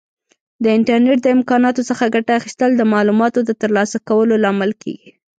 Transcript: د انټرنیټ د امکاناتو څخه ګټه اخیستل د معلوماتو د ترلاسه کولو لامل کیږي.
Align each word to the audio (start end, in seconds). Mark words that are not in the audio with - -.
د 0.63 0.65
انټرنیټ 0.77 1.17
د 1.23 1.27
امکاناتو 1.37 1.81
څخه 1.89 2.11
ګټه 2.15 2.31
اخیستل 2.39 2.71
د 2.75 2.81
معلوماتو 2.93 3.39
د 3.45 3.51
ترلاسه 3.61 3.97
کولو 4.09 4.33
لامل 4.43 4.71
کیږي. 4.83 5.11